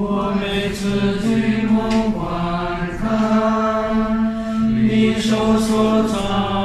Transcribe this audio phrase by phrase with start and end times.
[0.00, 1.26] 我每次举
[1.66, 1.74] 目
[2.16, 2.18] 观
[2.98, 3.02] 看，
[4.88, 6.57] 你手所造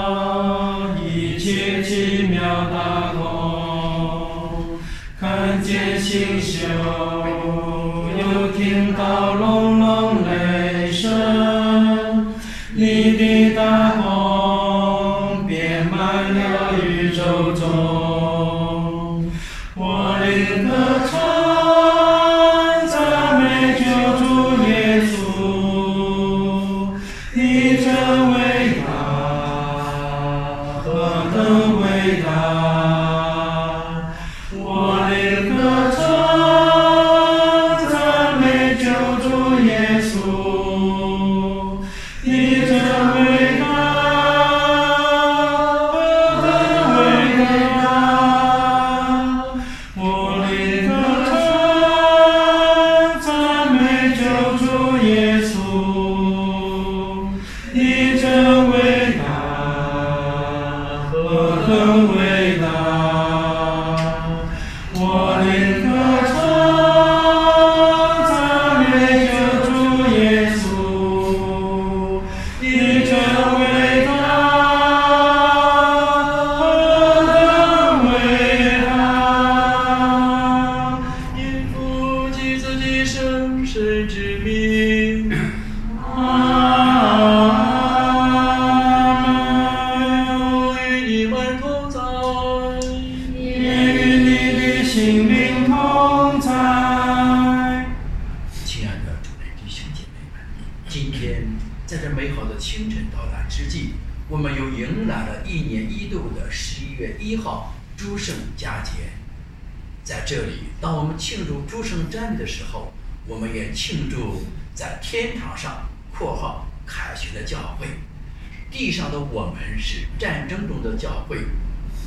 [119.80, 121.38] 是战争中的教会，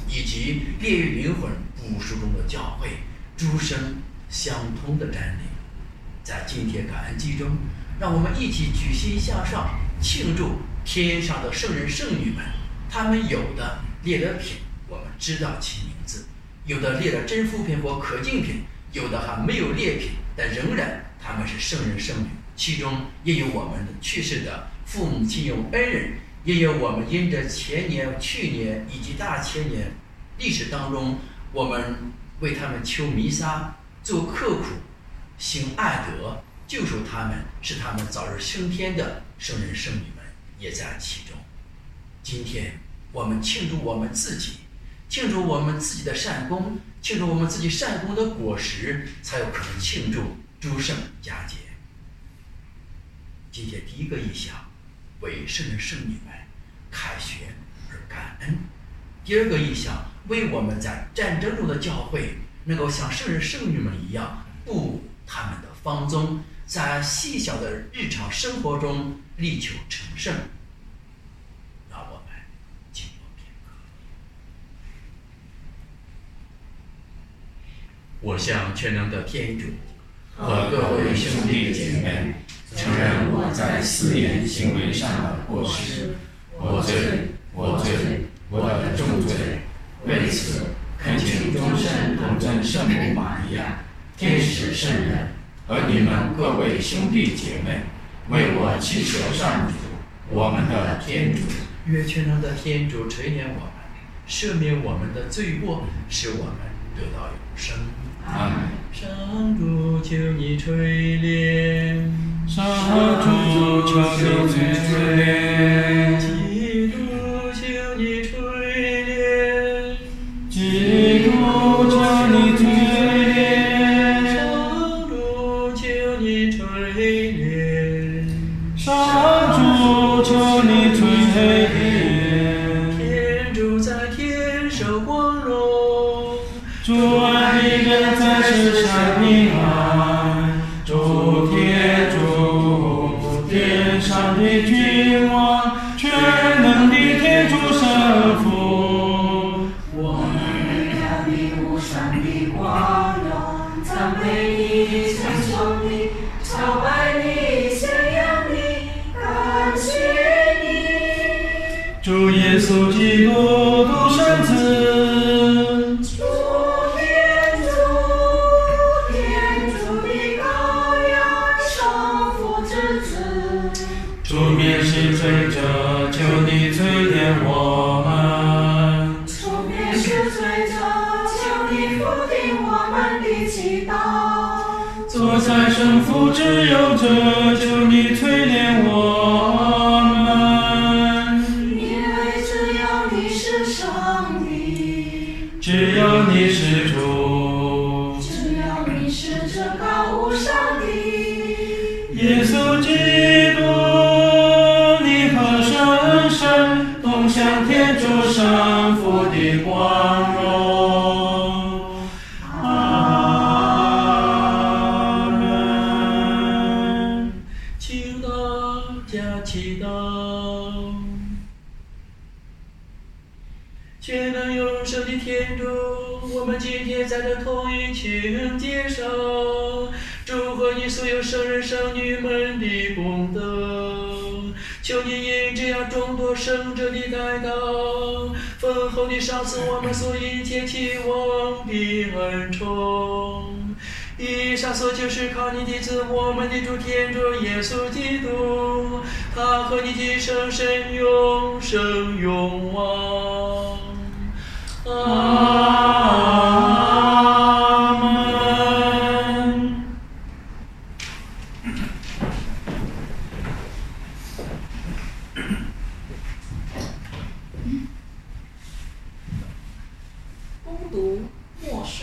[0.09, 2.89] 以及烈日灵魂补赎中的教会，
[3.37, 3.97] 诸生
[4.29, 5.45] 相通的瞻礼。
[6.23, 7.49] 在今天感恩祭中，
[8.01, 12.45] 让我们一起举心向上，庆祝天上的圣人圣女们。
[12.89, 16.25] 他们有的列了品，我们知道其名字；
[16.65, 18.63] 有的列了真福品或可敬品；
[18.93, 22.29] 有的还没有列品，但仍然他们是圣人圣女。
[22.57, 26.13] 其中也有我们去世的父母亲友恩人，
[26.47, 29.93] 也有我们因着前年、去年以及大前年
[30.39, 31.19] 历史当中，
[31.53, 34.65] 我们为他们求弥撒、做刻苦。
[35.39, 40.25] 行爱德，救赎他们，使他们早日升天的圣人圣女们
[40.59, 41.37] 也在其中。
[42.23, 42.79] 今天
[43.13, 44.61] 我们庆祝我们自己，
[45.11, 50.23] 庆祝我们自己的善功，庆祝我们自己善功的果实，才有可能庆祝
[50.59, 51.57] 诸圣佳节。
[53.53, 54.55] 今天第一个意象，
[55.21, 56.35] 为圣人圣女们
[56.91, 57.49] 凯旋
[57.91, 58.55] 而感恩；
[59.25, 70.35] 第二个意象，为我们在战争中的教会能够像圣人圣女们一样步他们的芳踪，在细小的日常生活中力求成圣。
[71.91, 72.35] 让我们
[72.93, 73.73] 静默片刻。
[78.21, 79.67] 我向全能的天主
[80.39, 82.35] 和各位兄弟姐妹，
[82.77, 86.15] 承认我在私言行为上的过失，
[86.59, 89.35] 我罪，我罪，我的重罪。
[90.05, 90.67] 为此，
[90.99, 93.79] 恳请终身同真圣母玛利亚、
[94.19, 95.29] 天使圣人
[95.67, 97.81] 和你们各位兄弟姐妹，
[98.29, 99.75] 为我祈求上主，
[100.29, 101.41] 我们的天主。
[101.87, 103.73] 愿全能的天主垂怜我们，
[104.29, 106.57] 赦免我们的罪过，使我们
[106.95, 107.75] 得到永生。
[108.27, 108.69] 阿门。
[108.93, 111.99] 上主，求你垂怜。
[112.47, 112.65] 上
[113.21, 114.55] 主，求你
[114.87, 116.36] 垂怜。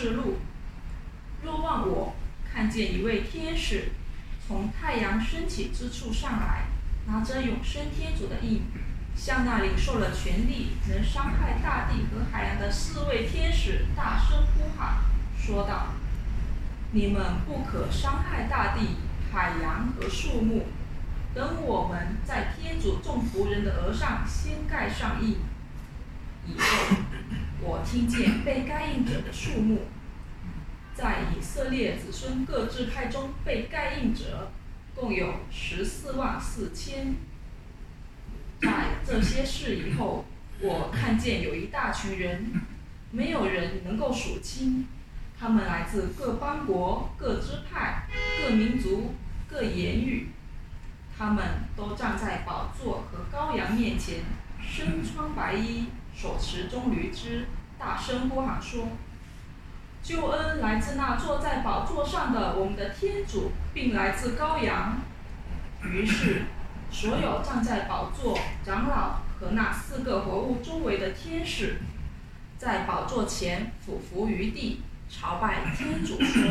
[0.04, 0.36] 末世录。
[1.42, 2.14] 若望我
[2.52, 3.92] 看见一位天使
[4.46, 6.64] 从太阳升起之处上来，
[7.06, 8.62] 拿着永生天主的印，
[9.16, 14.98] 向那领受了权力能伤害大地和海洋的四位天使大声呼喊，
[15.38, 15.94] 说道
[16.92, 18.96] ：“你们不可伤害大地、
[19.32, 20.66] 海洋和树木，
[21.34, 25.38] 等我们在天主众仆人的额上先盖上印。”
[26.46, 26.96] 以后，
[27.66, 29.86] 我听见被盖印者的数目，
[30.94, 34.50] 在以色列子孙各支派中被盖印者
[34.94, 37.14] 共有十四万四千。
[38.60, 40.26] 在这些事以后，
[40.60, 42.52] 我看见有一大群人，
[43.10, 44.86] 没有人能够数清，
[45.38, 48.06] 他们来自各邦国、各支派、
[48.38, 49.14] 各民族、
[49.48, 50.28] 各言语，
[51.16, 51.42] 他们
[51.74, 54.20] 都站在宝座和羔羊面前，
[54.60, 55.86] 身穿白衣。
[56.14, 57.46] 手持棕榈枝，
[57.78, 58.88] 大声呼喊说
[60.02, 64.98] ：“救恩来自那坐在宝座上的我们的天主，并来自羔羊。”
[65.82, 66.44] 于是，
[66.90, 71.78] 所有站在宝座、长老和那四个活物周围的天使，
[72.56, 76.50] 在宝座前俯伏于地，朝拜天主说：“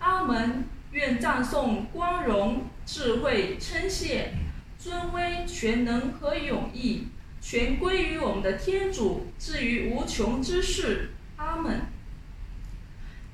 [0.00, 0.64] 阿门！
[0.90, 4.32] 愿赞颂、光荣、智慧、称谢、
[4.78, 7.08] 尊威、全能和永义。”
[7.46, 11.10] 全归于我们的天主，至于无穷之事。
[11.36, 11.78] 阿门。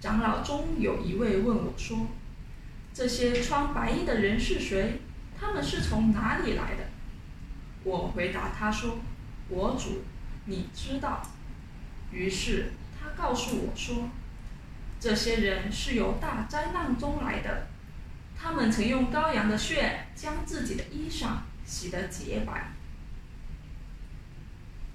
[0.00, 2.08] 长老中有一位问我说
[2.92, 5.00] ：“这些穿白衣的人是谁？
[5.38, 6.82] 他们是从哪里来的？”
[7.84, 8.98] 我回答他说
[9.48, 10.02] ：“我主，
[10.46, 11.22] 你知道。”
[12.10, 14.08] 于是他告诉我说
[14.98, 17.68] ：“这些人是由大灾难中来的，
[18.36, 21.28] 他们曾用羔羊的血将自己的衣裳
[21.64, 22.72] 洗得洁白。”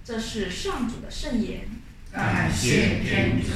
[0.05, 1.62] 这是上主的圣言。
[2.12, 3.47] 感谢天主。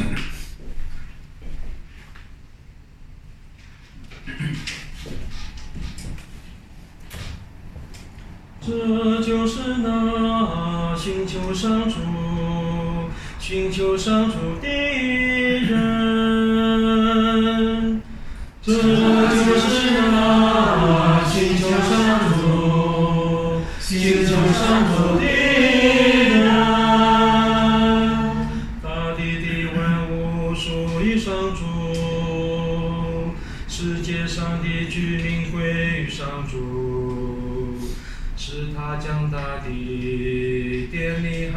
[8.66, 11.98] 这就是那星球上主，
[13.40, 14.68] 星球上主的
[15.68, 15.70] 人。
[18.64, 18.74] 这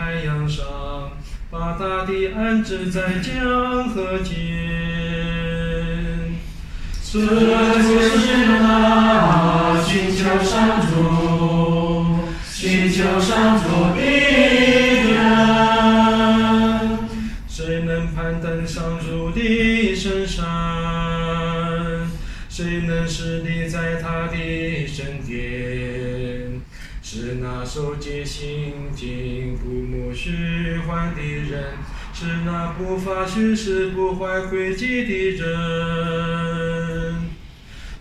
[0.05, 0.65] 海洋上，
[1.49, 4.35] 把大地安置在江河间。
[7.13, 7.37] 这就是
[8.49, 10.89] 那星球上主，
[12.45, 14.01] 星球上主的
[15.13, 15.15] 人。
[17.47, 18.92] 谁能攀登上
[27.63, 31.79] 那守节心经、不慕虚幻的人，
[32.13, 37.23] 是那不发虚誓、不怀诡计的人。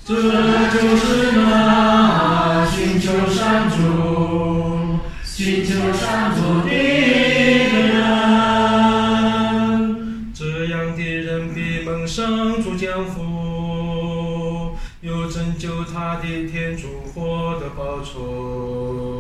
[0.04, 8.02] 这就是那星球上主，星球上主的人。
[10.34, 19.11] 这样的人必蒙上主降福，有拯救他的天主获得报酬。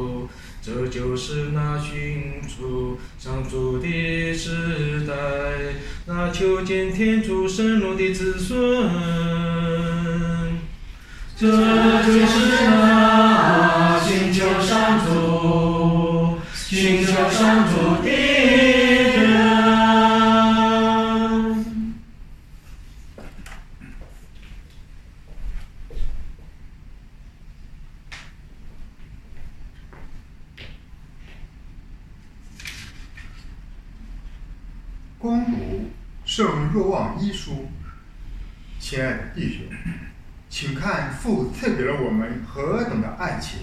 [0.63, 5.13] 这就是那寻出上主的时代，
[6.05, 8.87] 那求见天主圣容的子孙。
[11.35, 11.55] 这就
[12.27, 19.41] 是那寻求上主、寻求上主的人。
[35.21, 35.51] 攻读
[36.25, 37.51] 《圣若望一书》，
[38.79, 39.65] 亲爱的弟兄，
[40.49, 43.59] 请看父赐给了我们何等的爱情，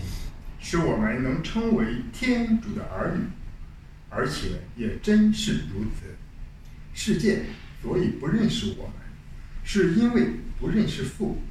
[0.61, 3.25] 使我们能称为天主的儿女，
[4.09, 6.15] 而且也真是如此。
[6.95, 7.47] 世界
[7.83, 8.93] 所以不认识我们，
[9.65, 11.43] 是因为不认识父。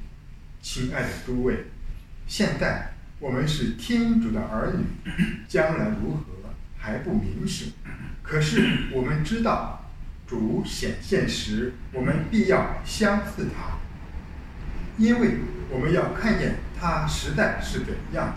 [0.62, 1.66] 亲爱的诸位，
[2.26, 5.12] 现在我们是天主的儿女，
[5.46, 6.24] 将来如何
[6.78, 7.66] 还不明示。
[8.22, 9.77] 可是我们知道。
[10.28, 13.78] 主显现时，我们必要相似他，
[14.98, 15.38] 因为
[15.70, 18.36] 我们要看见他实在是怎样的。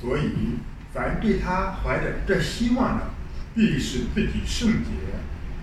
[0.00, 0.58] 所以，
[0.92, 3.10] 凡对他怀着这希望的，
[3.54, 4.90] 必是自己圣洁，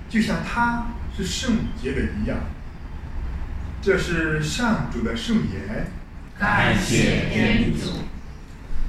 [0.08, 0.88] 就像他
[1.18, 2.38] 是圣洁的一样。
[3.82, 5.88] 这是上主的圣言。
[6.38, 8.04] 感谢天主。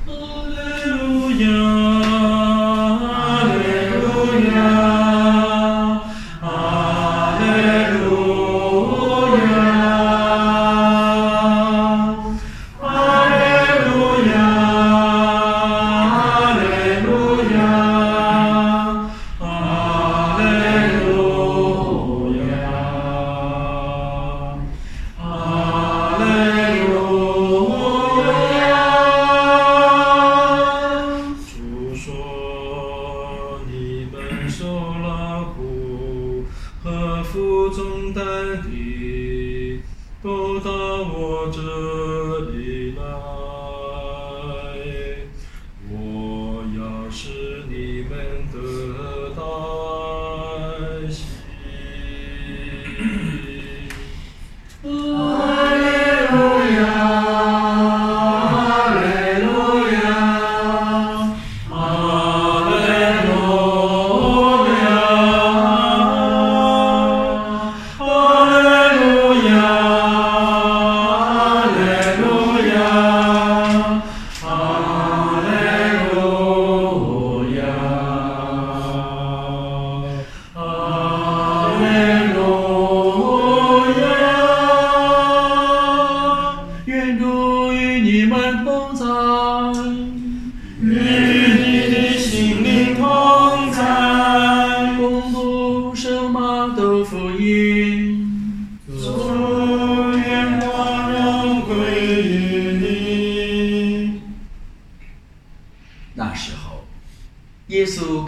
[0.05, 0.13] 哈
[0.49, 1.47] 利路亚，
[2.99, 3.61] 哈利
[3.97, 4.05] 路
[4.51, 5.02] 亚。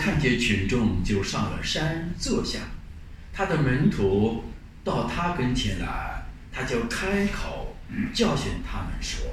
[0.04, 2.58] 看见群众，就上了山坐下。
[3.32, 4.44] 他的门徒
[4.84, 7.74] 到他跟前来，他就开口
[8.12, 9.24] 教训他们说：“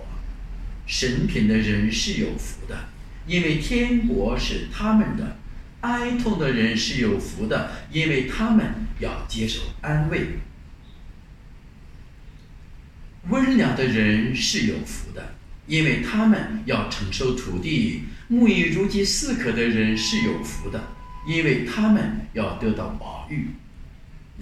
[0.88, 2.86] 神品的人是有福的，
[3.28, 5.36] 因为天国是他们的；
[5.82, 10.20] 哀痛的人是有福的，因为他们要接受安慰；
[13.28, 15.36] 温良的人是有福的，
[15.68, 20.82] 因为他们要承受土地；沐浴如饥似渴的人是有福的，
[21.28, 23.48] 因为他们要得到宝玉；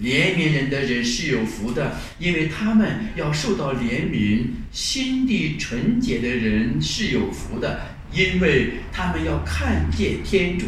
[0.00, 7.80] 怜悯人的人是有福的，因为他们要受到怜悯；心地纯洁的人是有福的，
[8.12, 10.66] 因为他们要看见天主；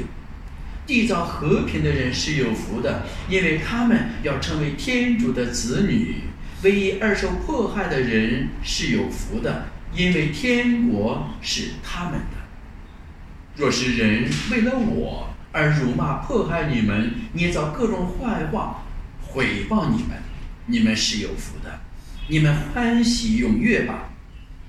[0.84, 6.16] 缔造和平的人是有福的，因为他们要成为天主的子女；
[6.64, 12.41] 为义而受迫害的人是有福的，因为天国是他们的。
[13.56, 18.82] 若是人为了我而辱骂迫害你们，捏造各种坏话，
[19.21, 20.23] 毁谤你们，
[20.66, 21.80] 你们是有福的，
[22.28, 24.11] 你们欢喜踊跃吧，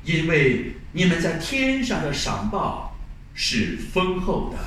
[0.03, 2.97] 因为你们在天上的赏报
[3.33, 4.57] 是丰厚的。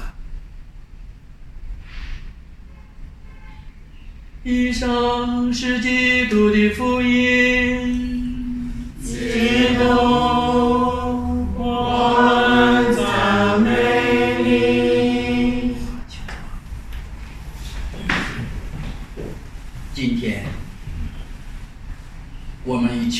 [4.42, 8.73] 以上是基督的福音。
[9.02, 10.85] 基督，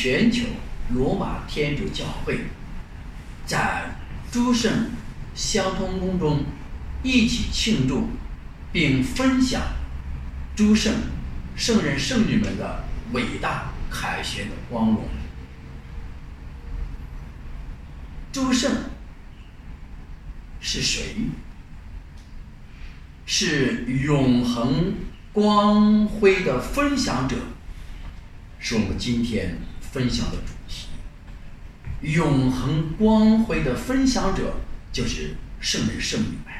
[0.09, 0.45] 全球
[0.91, 2.45] 罗马天主教会
[3.45, 3.93] 在
[4.31, 4.91] 诸圣
[5.35, 6.45] 相通宫中
[7.03, 8.07] 一起庆祝
[8.71, 9.61] 并分享
[10.55, 10.93] 诸圣
[11.57, 15.03] 圣人圣女们的伟大凯旋的光荣。
[18.31, 18.85] 诸圣
[20.61, 21.15] 是谁？
[23.25, 24.93] 是永恒
[25.33, 27.35] 光辉的分享者，
[28.57, 29.57] 是我们今天
[29.97, 30.85] 分享的主题。
[32.01, 34.57] 永恒光辉的分享者
[34.93, 36.53] 就是圣人圣女们，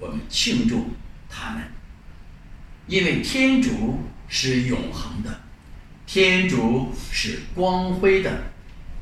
[0.00, 0.88] 我们庆祝
[1.28, 1.62] 他们，
[2.88, 5.42] 因为天主是永恒的，
[6.04, 8.50] 天主是光辉的，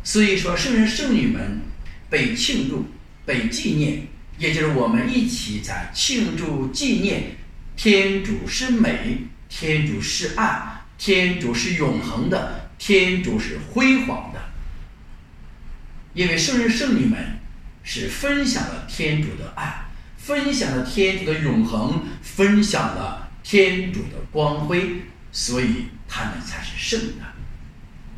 [0.04, 1.62] 所以说圣人圣女们
[2.10, 2.84] 被庆祝、
[3.24, 4.02] 被纪念。
[4.36, 7.38] 也就是我们一起在庆祝纪念
[7.74, 14.40] 天主是美，天主是爱，天主是永恒的，天主是辉煌的。
[16.14, 17.38] 因为圣人圣女们
[17.82, 19.84] 是分享了天主的爱，
[20.16, 27.24] 分享了天主的永恒，分享了天主的光辉，所以他们才是圣的。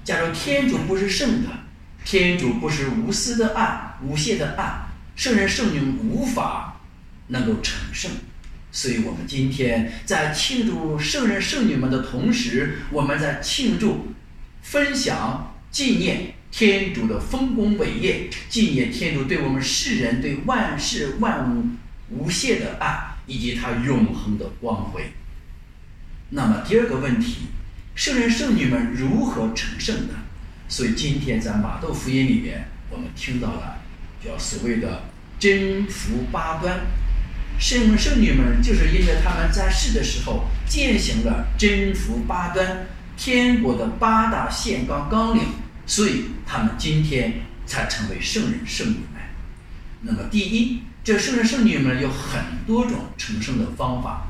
[0.05, 1.49] 假如天主不是圣的，
[2.05, 4.87] 天主不是无私的爱、无限的爱。
[5.14, 6.81] 圣人圣女无法
[7.26, 8.11] 能够成圣，
[8.73, 14.14] 所以我们今天在庆祝圣人圣女们的同时，我们在庆祝、
[14.62, 21.64] 分享、纪念天主的丰功伟业，纪念天主对我们世人、对万事万物
[22.11, 25.12] 无限的爱，以及他永恒的光辉。
[26.31, 27.47] 那么第二个问题，
[27.95, 30.14] 圣人圣女们如何成圣呢？
[30.69, 33.79] 所以今天在马窦福音里面，我们听到了。
[34.23, 35.05] 叫所谓的
[35.38, 36.81] 真福八端，
[37.59, 42.87] 圣人圣女们就是因为他们在世的时候践行了真福八端
[43.20, 45.42] 天国的八大宪纲纲领，
[45.85, 49.20] 所以他们今天才成为圣人圣女们。
[50.00, 54.28] 那么第一，这圣人圣女们有很多种成圣的方法，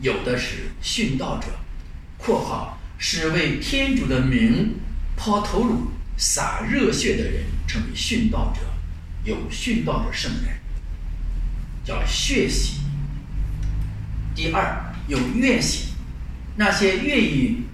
[0.00, 1.48] 有的是殉道者
[2.16, 4.76] （括号是为天主的名
[5.18, 8.62] 抛头颅、洒热血的人）称为殉道者。
[9.22, 10.58] 有殉道的圣人，
[11.84, 12.80] 叫血洗。
[14.34, 15.88] 第二有愿洗，
[16.56, 17.64] 那些愿意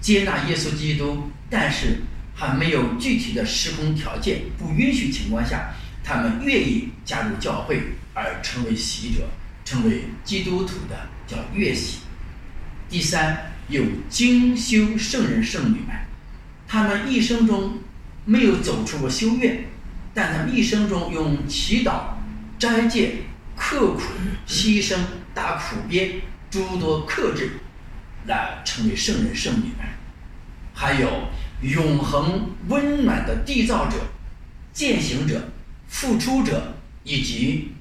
[0.00, 2.02] 接纳耶稣基督，但是
[2.34, 9.28] 还没有具体的时空条件不允许情况下，他们愿意加入教会而成为洗者，
[9.64, 11.98] 成为基督徒的，叫愿洗。
[12.88, 15.88] 第三有精修圣人圣女们，
[16.66, 17.78] 他们一生中
[18.24, 19.64] 没有走出过修院。
[20.14, 22.14] 但他们一生中用祈祷、
[22.58, 23.18] 斋戒、
[23.54, 24.00] 刻苦、
[24.48, 24.96] 牺牲、
[25.32, 27.60] 打苦鞭诸多克制，
[28.28, 29.84] 来成为圣人圣女们；
[30.72, 31.08] 还有
[31.62, 33.96] 永恒温暖的缔造者、
[34.72, 35.48] 践行者、
[35.88, 37.72] 付出者，以及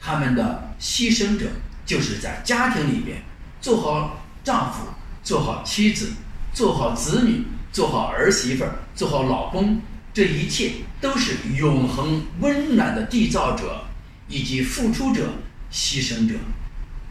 [0.00, 1.46] 他们的牺牲者，
[1.86, 3.22] 就是在家庭里边
[3.60, 4.86] 做好丈夫、
[5.22, 6.12] 做好妻子、
[6.52, 8.64] 做好子女、做好儿媳妇、
[8.96, 9.80] 做好老公。
[10.12, 13.84] 这一切都是永恒温暖的缔造者，
[14.26, 15.34] 以及付出者、
[15.70, 16.34] 牺牲者，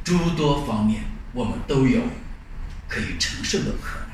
[0.03, 2.01] 诸多方面我们都有
[2.89, 4.09] 可以承受的可能。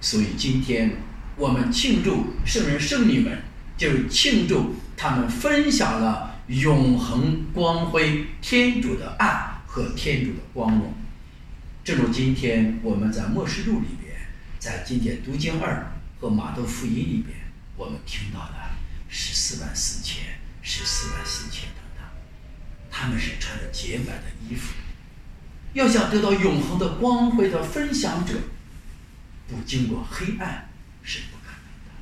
[0.00, 0.96] 所以今天
[1.36, 3.42] 我们庆祝圣人圣女们，
[3.76, 10.94] 就是庆祝他们分享了永恒光辉、天主的爱和天主的光荣。
[11.84, 14.16] 正如今天我们在末世录里边，
[14.58, 17.38] 在今天读经二和马窦福音里边。
[17.76, 18.54] 我们听到的
[19.08, 20.24] 十四万四千、
[20.62, 22.04] 十四万四千等等，
[22.90, 24.72] 他们是穿着洁白的衣服，
[25.74, 28.32] 要想得到永恒的光辉的分享者，
[29.46, 30.68] 不经过黑暗
[31.02, 31.92] 是不可能的；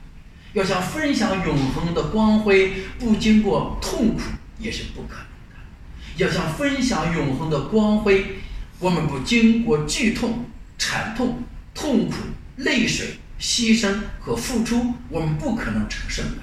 [0.52, 4.20] 要想分享永恒的光辉，不经过痛苦
[4.58, 8.37] 也是不可能的；要想分享永恒的光辉，
[8.78, 10.44] 我们不经过剧痛、
[10.78, 11.42] 惨痛、
[11.74, 12.14] 痛苦、
[12.56, 13.16] 泪水。
[13.40, 16.42] 牺牲和付出，我们不可能成圣的；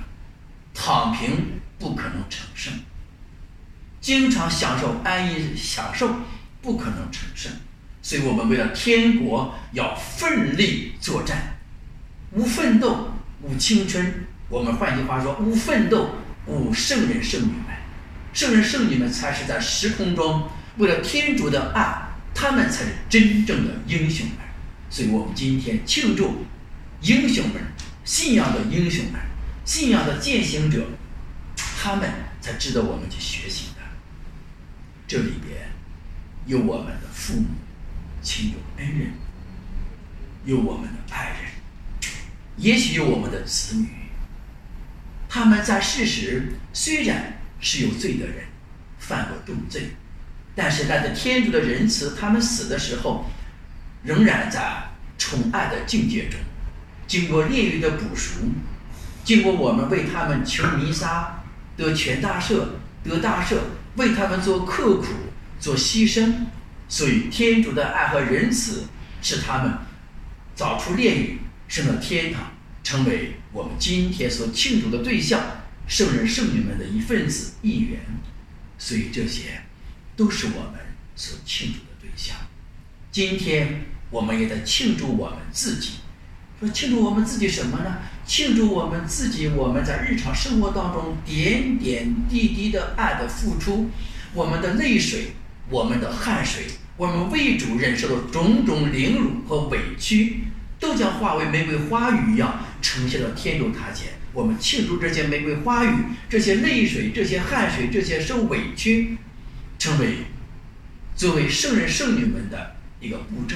[0.73, 1.29] 躺平
[1.77, 2.73] 不可能成圣；
[4.01, 6.13] 经常享受安逸享受，
[6.61, 7.51] 不可能成圣。
[8.01, 11.57] 所以我们为了天国要奋力作战，
[12.31, 14.25] 无奋斗无青春。
[14.49, 17.75] 我们换句话说，无奋斗无圣人圣女们。
[18.33, 24.37] 圣人圣女们才是在时空中为了天主的爱，他们才是真正的英雄们。
[24.89, 26.45] 所以我们今天庆祝。
[27.01, 27.61] 英雄们，
[28.03, 29.21] 信仰的英雄们，
[29.63, 30.85] 信仰的践行者，
[31.55, 32.09] 他们
[32.41, 33.81] 才值得我们去学习的。
[35.07, 35.48] 这里边
[36.49, 37.45] 有我们的父母、
[38.23, 39.11] 亲友、恩人，
[40.45, 41.51] 有我们的爱人，
[42.57, 43.87] 也许有我们的子女。
[45.29, 48.45] 他们在世时虽然是有罪的人，
[48.97, 49.91] 犯过重罪，
[50.55, 53.29] 但是带着天主的仁慈，他们死的时候
[54.01, 56.39] 仍然在宠爱的境界中，
[57.05, 58.39] 经过炼狱的补赎，
[59.23, 61.43] 经过我们为他们求弥撒，
[61.77, 62.69] 得全大赦，
[63.03, 63.55] 得大赦，
[63.97, 65.05] 为他们做刻苦，
[65.59, 66.33] 做牺牲。
[66.87, 68.85] 所以天主的爱和仁慈
[69.21, 69.73] 使他们
[70.55, 72.51] 早出炼狱，升了天堂，
[72.83, 75.39] 成为我们今天所庆祝的对象，
[75.87, 77.99] 圣人圣女们的一份子一员。
[78.77, 79.61] 所以这些
[80.15, 80.79] 都是我们
[81.15, 82.35] 所庆祝的对象。
[83.11, 85.99] 今天我们也在庆祝我们自己。
[86.59, 87.99] 说庆祝我们自己什么呢？
[88.25, 93.89] 庆祝我们自己，我们在日常生活当中点点滴滴的爱的付出，
[94.33, 95.33] 我们的泪水，
[95.69, 96.65] 我们的汗水，
[96.97, 100.45] 我们为主忍受的种种凌辱和委屈，
[100.79, 104.13] 都将化为玫瑰花语一样呈现到天主台前。
[104.33, 105.91] 我们庆祝这些玫瑰花语，
[106.29, 109.17] 这些泪水，这些汗水，这些受委屈，
[109.77, 110.17] 成为
[111.15, 113.55] 作为圣人圣女们的一个步骤，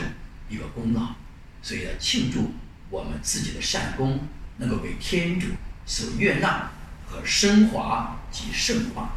[0.50, 1.16] 一个功劳。
[1.62, 2.54] 所以呢，庆祝
[2.90, 5.48] 我们自己的善功能够被天主
[5.86, 6.72] 所悦纳
[7.08, 9.14] 和升华及圣化。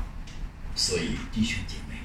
[0.74, 1.95] 所以，弟兄姐妹，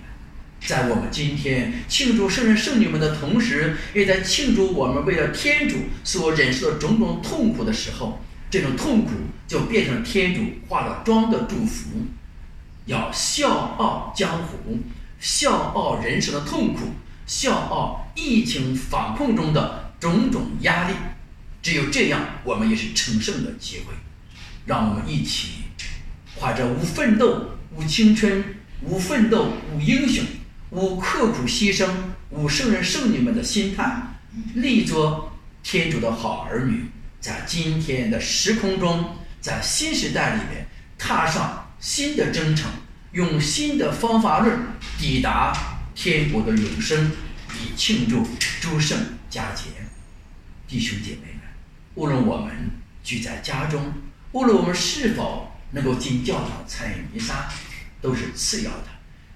[0.65, 9.11] 在我们今天庆祝圣人圣女们的同时，也在庆祝我们为了天主所忍受的种种痛苦的时候，这种痛苦
[9.47, 11.89] 就变成天主化了妆的祝福。
[12.85, 14.79] 要笑傲江湖，
[15.19, 16.79] 笑傲人生的痛苦，
[17.25, 20.93] 笑傲疫情防控中的种种压力。
[21.61, 23.93] 只有这样，我们也是成圣的机会。
[24.65, 25.63] 让我们一起
[26.39, 28.43] 怀着无奋斗、无青春、
[28.83, 30.23] 无奋斗、无英雄、
[30.71, 31.85] 无刻苦牺牲、
[32.29, 34.03] 无圣人圣女们的心态，
[34.55, 36.85] 立作天主的好儿女，
[37.19, 40.65] 在今天的时空中，在新时代里面
[40.97, 42.71] 踏上新的征程，
[43.11, 44.59] 用新的方法论
[44.97, 45.53] 抵达
[45.93, 47.11] 天国的永生，
[47.59, 48.25] 以庆祝
[48.61, 48.97] 诸圣
[49.29, 49.65] 佳节。
[50.69, 51.41] 弟兄姐妹们，
[51.95, 52.71] 无论我们
[53.03, 53.93] 居在家中，
[54.31, 57.49] 无论我们是否能够进教堂参与弥撒，
[58.01, 58.85] 都是次要的。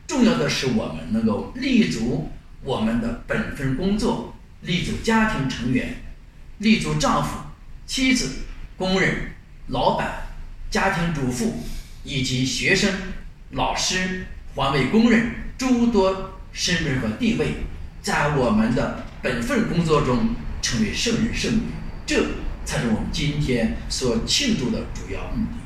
[0.08, 2.30] 重要的是我们能够立足
[2.64, 5.96] 我们的本分工作，立足家庭成员，
[6.60, 7.38] 立足丈夫、
[7.86, 8.46] 妻子、
[8.78, 9.32] 工人、
[9.68, 10.28] 老板、
[10.70, 11.64] 家庭主妇
[12.04, 12.94] 以及学生、
[13.52, 17.56] 老师、环卫工人诸多身份和地位，
[18.02, 21.62] 在我们的本分工作中成为圣人圣女，
[22.06, 22.24] 这
[22.64, 25.58] 才是我们今天所庆祝的主要目的。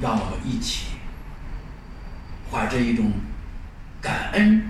[0.00, 0.86] 让我们一起
[2.50, 3.12] 怀着一种
[4.02, 4.64] 感恩、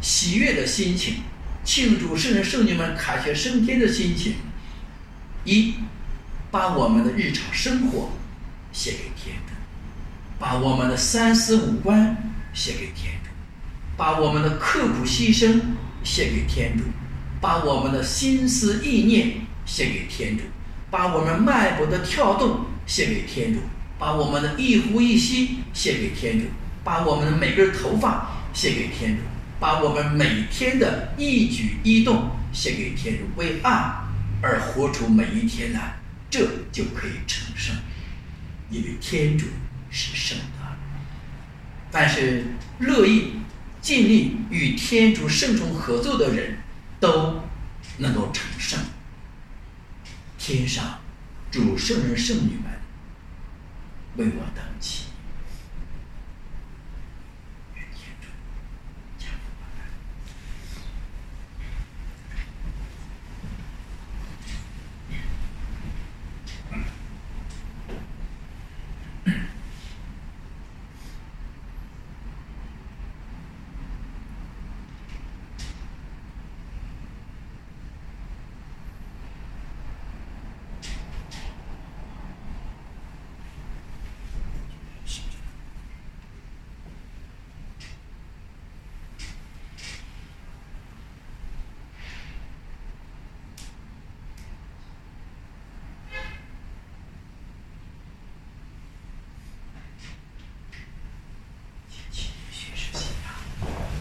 [0.00, 1.16] 喜悦的心情，
[1.64, 4.36] 庆祝圣人圣女们凯旋升天的心情。
[5.44, 5.74] 一，
[6.52, 8.12] 把我们的日常生活
[8.70, 9.52] 写给天主，
[10.38, 12.16] 把我们的三思五观
[12.54, 13.30] 写给天主，
[13.96, 15.60] 把我们的刻苦牺牲
[16.04, 16.84] 写给天主，
[17.40, 20.44] 把我们的心思意念写给天主，
[20.88, 23.58] 把我们脉搏的跳动写给天主，
[23.98, 26.46] 把我们的一呼一吸写给天主，
[26.84, 29.22] 把我们的每根头发献给天主，
[29.58, 33.94] 把我们每天的一举一动献给天主，为爱
[34.42, 35.96] 而活出每一天来，
[36.30, 37.74] 这就可以成圣，
[38.70, 39.46] 因为天主
[39.90, 40.44] 是圣的。
[41.90, 42.44] 但是
[42.78, 43.34] 乐意、
[43.80, 46.58] 尽力与天主圣宠合作的人，
[46.98, 47.42] 都
[47.98, 48.78] 能够成圣。
[50.38, 50.98] 天上
[51.50, 52.72] 主圣人圣女们
[54.16, 55.04] 为我等起，
[57.76, 58.26] 愿天主
[59.18, 59.84] 加福我们。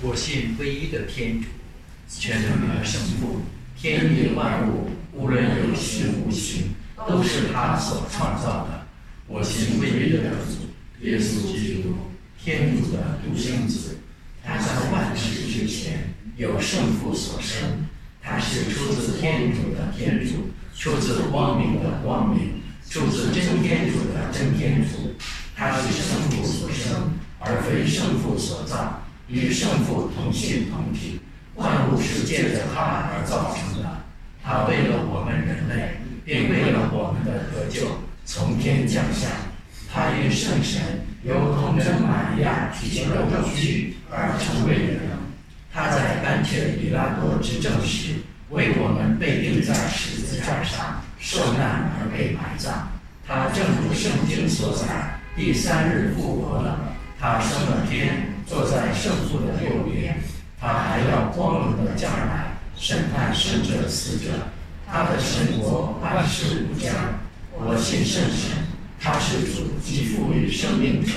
[0.03, 1.47] 我信唯一的天主，
[2.09, 3.41] 全能的圣父，
[3.77, 6.73] 天地万物，无论有形无形，
[7.07, 8.87] 都是他所创造的。
[9.27, 11.95] 我信唯一的主，耶稣基督，
[12.43, 13.99] 天主的独生子，
[14.43, 17.85] 他在万世之前由圣父所生，
[18.23, 25.11] 他他是出自天主的天主，出自光明的光明，出自真天主的真天主。
[25.53, 31.19] 他是圣父所生，而非圣父所造，与圣父同性同体。
[31.55, 33.89] 万物是借着他而造成的。
[34.43, 37.87] 他为了我们人类，并为了我们的得救，
[38.25, 39.27] 从天降下。
[39.93, 40.81] 他因圣神
[41.23, 44.99] 由童真玛利亚体现了肉躯而成为人。
[45.73, 48.15] 他在甘切比拉多执政时，
[48.49, 52.89] 为我们被钉在十字架上，受难而被埋葬。
[53.27, 56.79] 他正如圣经所载，第三日复活了。
[57.19, 60.19] 他升了天，坐在圣父的右边。
[60.59, 64.25] 他还要光荣的将来，审判生者死者。
[64.85, 66.93] 他的神国万事无疆。
[67.53, 68.57] 我信圣神，
[68.99, 71.13] 他是主，既赋予生命者，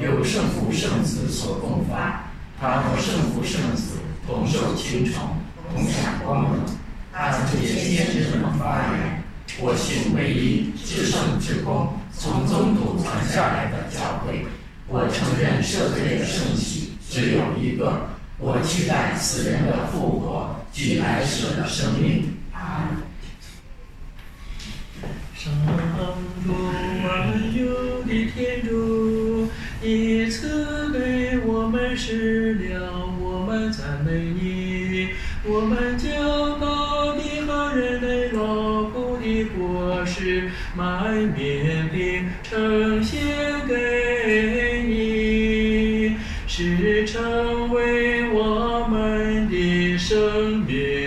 [0.00, 2.22] 由圣父圣子所共发。
[2.60, 5.36] 他和圣父圣子同受青虫，
[5.74, 6.60] 同享光荣。
[7.12, 9.24] 他这些先知们发言：
[9.58, 14.46] 我信唯一至圣至公，从宗祖传下来的教会。
[14.88, 18.08] 我承认赦罪的圣洗只有一个。
[18.38, 22.36] 我期待死人的复活及来世的生命。
[22.52, 22.98] 阿门。
[25.34, 25.52] 上
[26.44, 26.52] 主
[27.02, 27.08] 万
[27.56, 29.48] 有的天主，
[29.80, 32.82] 你赐给我们食粮，
[33.22, 35.08] 我们赞美你。
[35.48, 41.45] 我们将高地和人类劳苦的果实，麦面
[49.66, 51.05] 你身边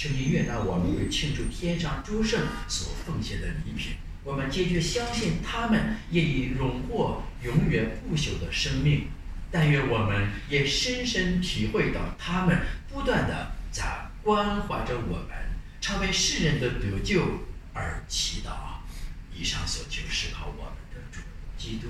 [0.00, 3.92] 求您悦纳我们为庆祝天上诸圣所奉献的礼品。
[4.24, 9.08] 我们坚决相信他们也已荣获永远不朽的生命。
[9.50, 12.60] 但愿我们也深深体会到他们
[12.90, 13.84] 不断的在
[14.22, 15.36] 关怀着我们，
[15.82, 17.20] 常为世人的得救
[17.74, 18.80] 而祈祷。
[19.38, 21.20] 以上所求是靠我们的主
[21.58, 21.88] 基督。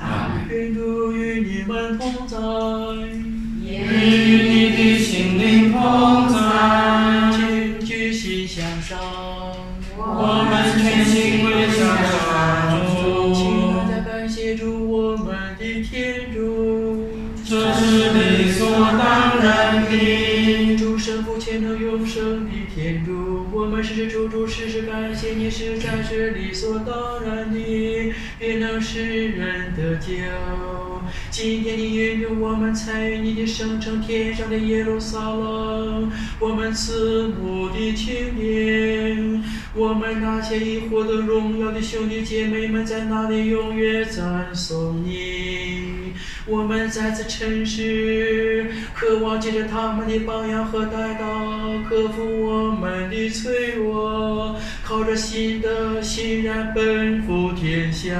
[0.00, 0.48] 阿门。
[0.48, 6.27] 天主与你们同在，与你的心灵同
[24.82, 27.58] 感谢你，实在是理所当然的，
[28.40, 30.12] 也能使人得救。
[31.30, 39.42] 今天你允许我们参与你的圣城天上的耶路撒冷，我们慈母的庆典，
[39.74, 45.87] 我们那些已获得荣耀的兄弟姐妹们在那里永远赞颂你。
[46.50, 51.26] 我们再次诚实，渴望借着他们的榜样和带导，
[51.88, 58.10] 克服我们的脆弱，靠着新的欣然奔赴天下。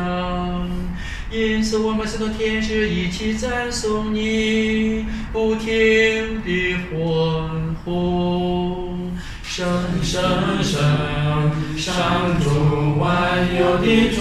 [1.30, 8.96] 因此，我们所有天使一起赞颂你，不停地欢呼。
[9.42, 9.66] 声
[10.02, 10.22] 声
[10.62, 10.80] 声，
[11.76, 11.94] 上
[12.42, 13.08] 主万
[13.58, 14.20] 有的主，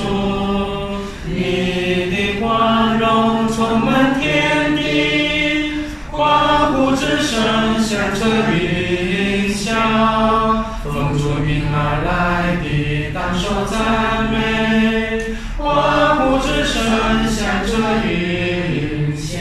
[7.22, 19.38] 声响彻云霄，风主命而来的当受赞美，欢呼之声响彻云霄。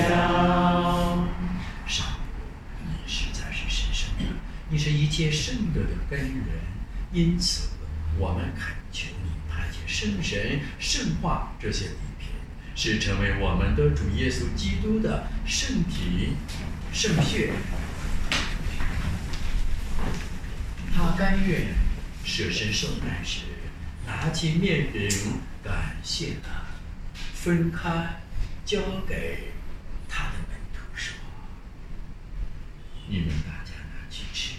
[1.87, 4.25] 上帝，你实在是神圣的，
[4.71, 6.45] 你是一切圣德的根源，
[7.13, 7.69] 因此
[8.19, 12.29] 我们恳求你派遣圣神圣化这些礼品，
[12.75, 16.35] 是成为我们的主耶稣基督的圣体、
[16.97, 17.53] 圣血。
[20.95, 21.75] 他甘愿
[22.25, 23.43] 舍身受难时，
[24.07, 25.07] 拿起面饼，
[25.63, 26.67] 感谢了，
[27.35, 28.23] 分开，
[28.65, 29.53] 交给
[30.09, 31.15] 他的门徒说
[33.11, 34.55] ：“你们大家拿去吃，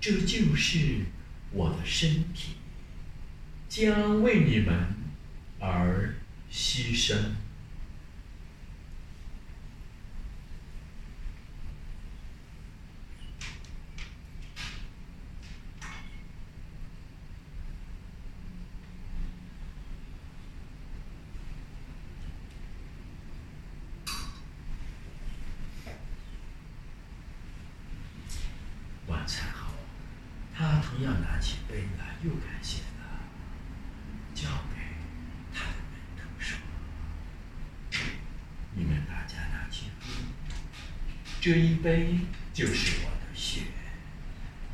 [0.00, 1.06] 这就是
[1.52, 2.56] 我的身体，
[3.68, 4.96] 将为你们
[5.60, 6.16] 而
[6.52, 7.36] 牺牲。”
[29.06, 29.74] 晚餐后，
[30.56, 33.22] 他同样拿起杯来，又感谢了，
[34.34, 34.80] 交给
[35.54, 36.58] 他的门徒说
[38.74, 40.10] ：“你们大家拿去喝，
[41.40, 42.18] 这一杯
[42.52, 43.60] 就是我的血，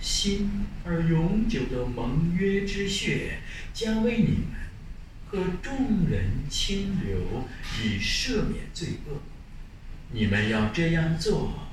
[0.00, 3.40] 新而永久的盟约之血，
[3.74, 4.56] 将为你们
[5.28, 7.46] 和众人清流，
[7.82, 9.20] 以赦免罪恶。
[10.12, 11.65] 你们要这样做，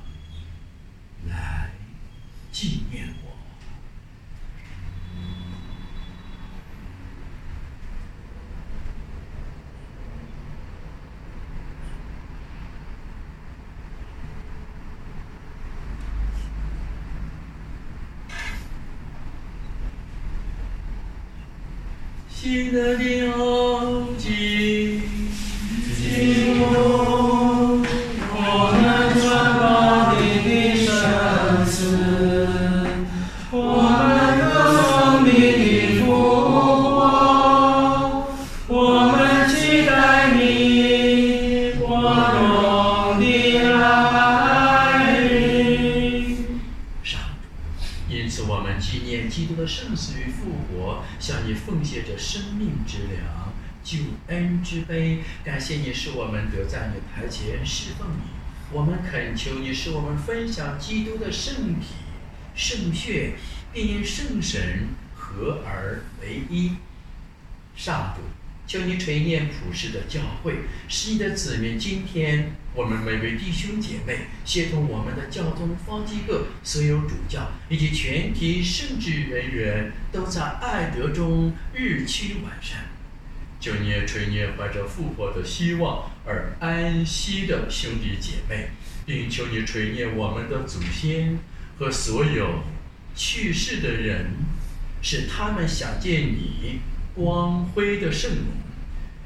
[49.64, 53.98] 的生死与复活，向你奉献着生命之粮、救
[54.28, 55.24] 恩之杯。
[55.42, 58.34] 感谢你使我们得在你台前侍奉你。
[58.74, 61.96] 我们恳求你使我们分享基督的圣体、
[62.56, 63.36] 圣血，
[63.72, 66.74] 并因圣神合而为一。
[67.76, 68.22] 上主，
[68.74, 70.56] 求你垂念普世的教会，
[70.90, 82.86] 使你的子民今天，我们每位弟兄姐妹，协同我们的教宗方济各、所有主教以及全体圣职人员，都在爱德中日趋完善。
[83.60, 88.70] 求你垂念怀着复活的希望而安息的兄弟姐妹，
[89.06, 91.38] 并求你垂念我们的祖先
[91.78, 92.64] 和所有
[93.16, 94.32] 去世的人，
[95.04, 96.80] 使他们想见你
[97.14, 98.63] 光辉的圣容。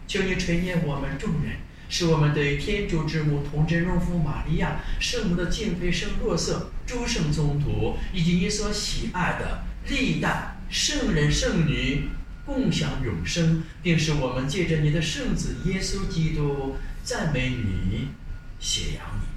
[0.08, 1.58] 求你垂念我们众人，
[1.90, 12.10] 使我们对天主之母童贞荣夫玛利亚、圣母的敬佩圣若瑟、诸圣宗徒以及你所喜爱的历代圣人圣女
[12.46, 18.08] 共享永生，并使我们借着你的圣子耶稣基督赞美你、
[18.60, 19.28] 写扬你。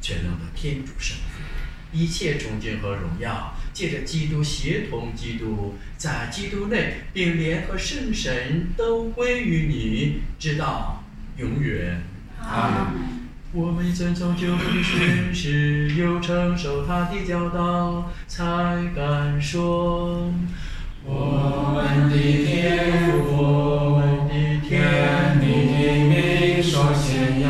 [0.00, 1.42] 全能的天主圣父，
[1.96, 11.02] 一切崇敬和荣耀，借着基督协同基督，在基督内，并联合圣神，都归于你，直到
[11.38, 12.02] 永远。
[12.42, 13.16] 阿门。
[13.52, 18.44] 我们遵从救恩宣誓，又承受他的教导，才
[18.94, 20.30] 敢说。
[21.08, 24.32] 我们的天父，我们的
[24.68, 27.48] 天你的名受显扬，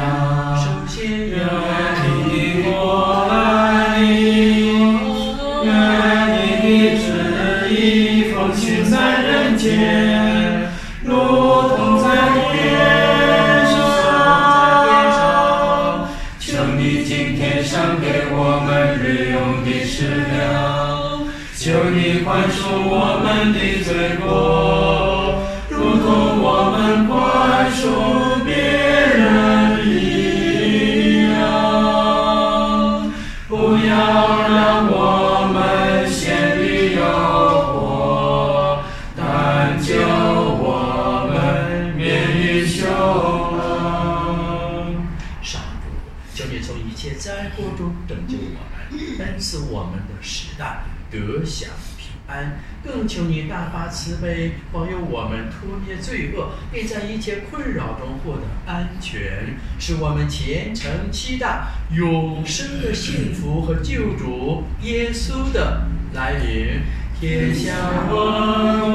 [51.10, 52.60] 得享平安。
[52.84, 65.82] 更求你大发慈悲，保佑我们脱灭罪恶，并在一切困扰中获得安全，使我们虔诚期待永生的幸福和救主耶稣的
[66.14, 66.82] 来临。
[67.18, 67.72] 天下
[68.12, 68.94] 万物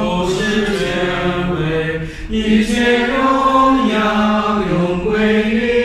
[0.00, 5.79] 都是权威，一切荣耀永归于。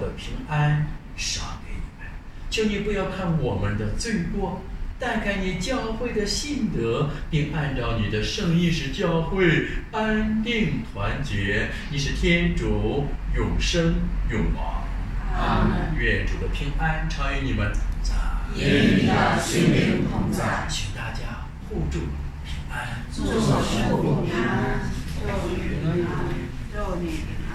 [0.00, 2.08] 的平安赏给你们。
[2.50, 4.62] 求你不要看我们的罪过，
[4.98, 11.68] 但看你教会的信德，并按照你的圣意使教会安定团结。
[11.90, 13.94] 你是天主，永生
[14.30, 14.84] 永王。
[15.34, 15.94] 阿门。
[15.96, 18.14] 愿主的平安常与你们同在。
[18.54, 20.66] 与你的心灵同在。
[20.68, 22.00] 请大家互助
[22.44, 23.02] 平安。
[23.14, 23.40] 祝神
[23.88, 24.80] 父平安，
[25.20, 26.06] 祝你平安，
[26.84, 27.22] 祝你平
[27.52, 27.54] 安。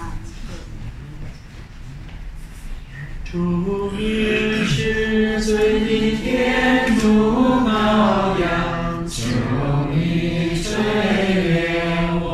[3.26, 7.04] 主你是最的天主
[7.66, 9.20] 羔羊，求
[9.92, 10.66] 你垂
[11.44, 11.46] 怜
[12.22, 12.26] 我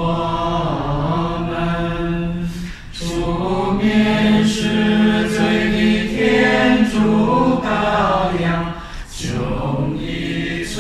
[1.50, 1.52] 们。
[2.94, 3.02] 主
[3.82, 3.84] 你
[4.44, 4.54] 是
[5.30, 5.40] 最
[5.72, 5.76] 的
[6.10, 6.16] 天
[6.92, 6.96] 主
[7.64, 7.66] 羔
[8.40, 8.46] 羊，
[9.10, 9.24] 求
[9.98, 10.78] 你垂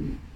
[0.00, 0.33] Mm.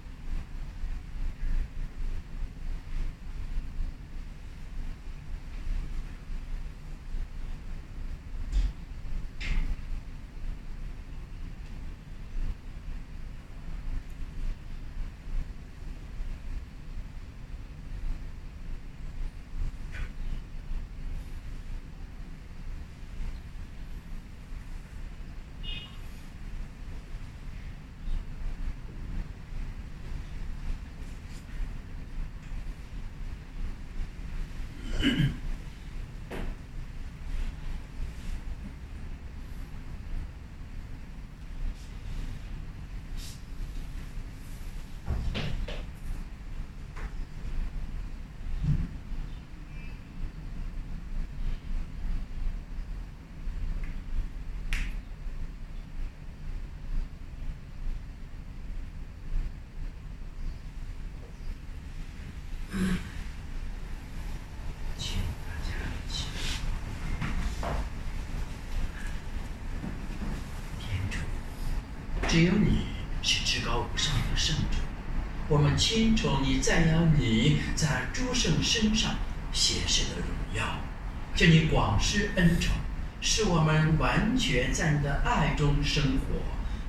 [72.29, 72.85] 只有你
[73.23, 74.77] 是至高无上的圣主，
[75.47, 79.15] 我们钦崇你，赞扬你在诸圣身上
[79.51, 80.77] 显示的荣耀。
[81.35, 82.71] 求你广施恩宠，
[83.19, 86.39] 使我们完全在你的爱中生活，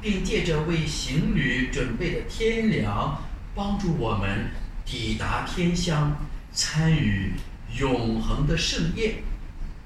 [0.02, 3.22] 并借着为行旅准备的天粮，
[3.54, 4.50] 帮助我们
[4.84, 6.18] 抵达天乡，
[6.52, 7.32] 参与
[7.78, 9.22] 永恒的盛宴。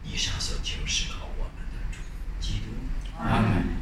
[0.02, 1.98] 以上所求是靠我们的主
[2.40, 3.22] 基督。
[3.22, 3.73] 阿门。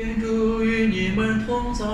[0.00, 1.84] 愿主与你们同在。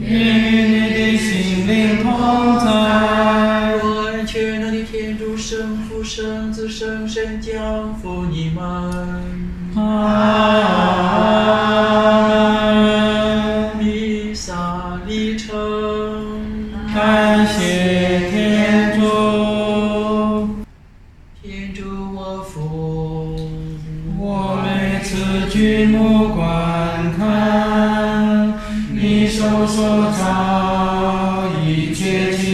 [0.00, 2.87] 与你的心灵同在。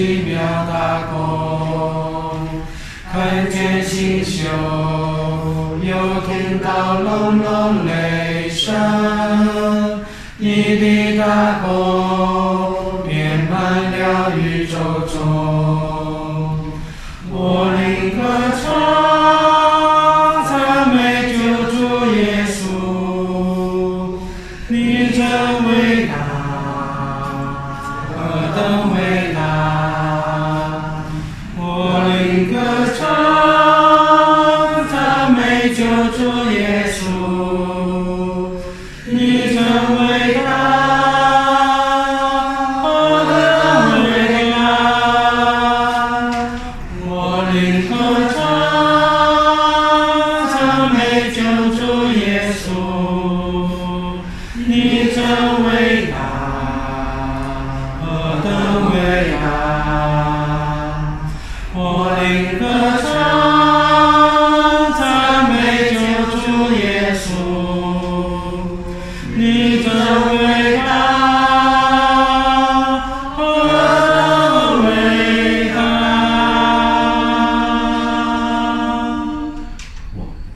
[0.05, 0.37] 奇妙
[0.71, 2.47] 大功，
[3.11, 4.45] 看见星宿，
[5.83, 10.05] 又听到隆隆雷声，
[10.37, 12.04] 你的大功。